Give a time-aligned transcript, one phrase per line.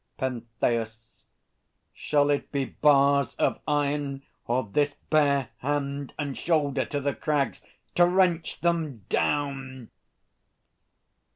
[0.17, 1.25] PENTHEUS.
[1.93, 4.23] Shall it be bars of iron?
[4.47, 7.61] Or this bare hand And shoulder to the crags,
[7.93, 9.91] to wrench them down?